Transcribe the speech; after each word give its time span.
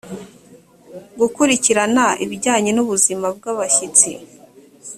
gukurikirana 1.19 2.05
ibijyanye 2.23 2.71
n 2.73 2.79
ubuzima 2.83 3.27
bw 3.35 3.43
abashyitsi 3.53 4.11